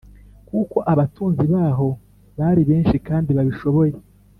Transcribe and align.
Kuko 0.47 0.77
abatunzi 0.91 1.45
baho 1.53 1.87
bari 2.37 2.61
benshi 2.69 2.95
kandi 3.07 3.29
babishoboye 3.37 3.93